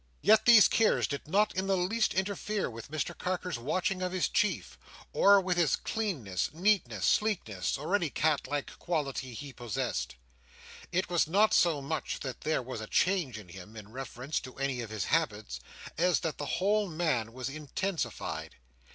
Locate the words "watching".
3.59-4.01